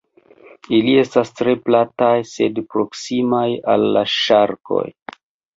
Ili 0.77 0.93
estas 1.01 1.29
tre 1.41 1.53
plataj 1.67 2.15
sed 2.31 2.63
proksimaj 2.73 3.47
al 3.75 3.87
la 3.99 4.05
ŝarkoj. 4.17 4.85